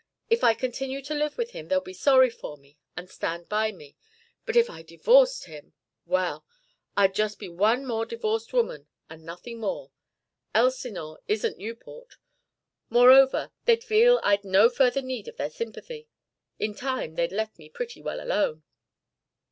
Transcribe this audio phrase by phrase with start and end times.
[0.31, 3.71] If I continue to live with him they'll be sorry for me and stand by
[3.71, 3.97] me,
[4.47, 5.73] but if I divorced him
[6.07, 6.43] well,
[6.97, 9.91] I'd just be one more divorced woman and nothing more.
[10.55, 12.17] Elsinore isn't Newport.
[12.89, 16.07] Moreover, they'd feel I'd no further need of their sympathy.
[16.57, 18.63] In time they'd let me pretty well alone."